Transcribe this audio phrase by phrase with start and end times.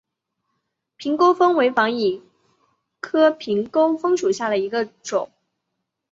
[0.97, 2.23] 秤钩风为防己
[2.99, 5.29] 科秤钩风属下的一个种。